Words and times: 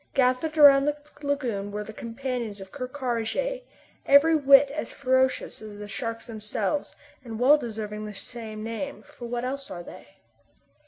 Gathered 0.15 0.57
around 0.57 0.85
the 0.85 0.97
lagoon 1.21 1.69
were 1.71 1.83
the 1.83 1.93
companions 1.93 2.59
of 2.59 2.71
Ker 2.71 2.87
Karraje, 2.87 3.61
every 4.07 4.35
whit 4.35 4.71
as 4.71 4.91
ferocious 4.91 5.61
as 5.61 5.77
the 5.77 5.87
sharks 5.87 6.25
themselves, 6.25 6.95
and 7.23 7.39
well 7.39 7.55
deserving 7.59 8.05
the 8.07 8.15
same 8.15 8.63
name, 8.63 9.03
for 9.03 9.27
what 9.27 9.45
else 9.45 9.69
are 9.69 9.83
they? 9.83 10.07